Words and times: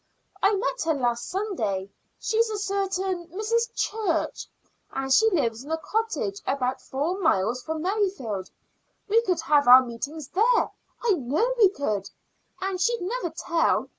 I 0.41 0.55
met 0.55 0.81
her 0.85 0.95
last 0.95 1.29
Sunday. 1.29 1.91
She's 2.19 2.49
a 2.49 2.57
certain 2.57 3.27
Mrs. 3.27 3.71
Church, 3.75 4.47
and 4.91 5.13
she 5.13 5.29
lives 5.29 5.63
in 5.63 5.69
a 5.69 5.77
cottage 5.77 6.41
about 6.47 6.81
four 6.81 7.19
miles 7.19 7.61
from 7.61 7.83
Merrifield. 7.83 8.49
We 9.07 9.21
could 9.21 9.41
have 9.41 9.67
our 9.67 9.85
meetings 9.85 10.29
there 10.29 10.71
I 11.03 11.11
know 11.11 11.53
we 11.55 11.69
could 11.69 12.09
and 12.59 12.81
she'd 12.81 13.01
never 13.03 13.29
tell. 13.29 13.89